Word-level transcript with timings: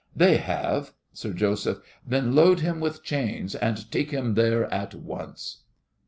They 0.15 0.37
have! 0.37 0.93
SIR 1.13 1.33
JOSEPH. 1.33 1.79
Then 2.07 2.33
load 2.33 2.61
him 2.61 2.79
with 2.79 3.03
chains 3.03 3.53
and 3.53 3.91
take 3.91 4.09
him 4.09 4.33
there 4.33 4.65
at 4.73 4.95
once! 4.95 5.61